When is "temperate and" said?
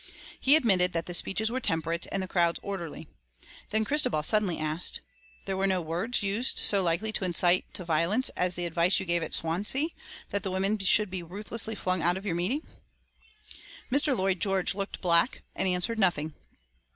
1.59-2.23